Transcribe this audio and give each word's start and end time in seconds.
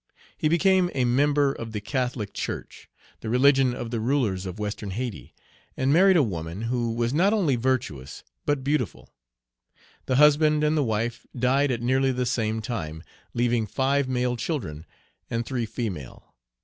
He 0.35 0.47
became 0.47 0.89
a 0.95 1.05
member 1.05 1.53
of 1.53 1.73
the 1.73 1.79
Catholic 1.79 2.33
Church, 2.33 2.89
the 3.19 3.29
religion 3.29 3.75
of 3.75 3.91
the 3.91 3.99
rulers 3.99 4.47
of 4.47 4.57
Western 4.57 4.89
Hayti, 4.89 5.35
and 5.77 5.93
married 5.93 6.17
a 6.17 6.23
woman, 6.23 6.63
who 6.63 6.91
was 6.91 7.13
not 7.13 7.33
only 7.33 7.55
virtuous 7.55 8.23
but 8.43 8.63
beautiful. 8.63 9.13
The 10.07 10.15
husband 10.15 10.63
and 10.63 10.75
the 10.75 10.81
wife 10.83 11.27
died 11.37 11.69
at 11.69 11.83
nearly 11.83 12.11
the 12.11 12.25
same 12.25 12.63
time, 12.63 13.03
leaving 13.35 13.67
five 13.67 14.07
male 14.07 14.35
children 14.35 14.87
and 15.29 15.45
three 15.45 15.67
female. 15.67 16.33